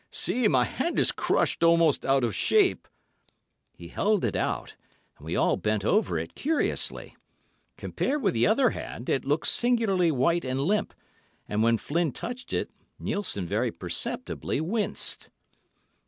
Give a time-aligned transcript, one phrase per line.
[0.09, 2.87] See, my hand is crushed almost out of shape!"
[3.75, 4.75] He held it out,
[5.15, 7.15] and we all bent over it curiously.
[7.77, 10.95] Compared with the other hand, it looked singularly white and limp,
[11.47, 15.29] and when Flynn touched it, Nielssen very perceptibly winced.